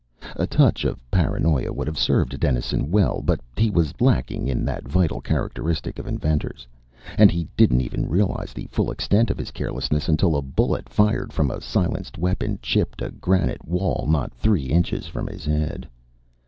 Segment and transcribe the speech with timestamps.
[0.35, 4.87] A touch of paranoia would have served Dennison well; but he was lacking in that
[4.87, 6.65] vital characteristic of inventors.
[7.19, 11.31] And he didn't even realize the full extent of his carelessness until a bullet, fired
[11.31, 15.87] from a silenced weapon, chipped a granite wall not three inches from his head.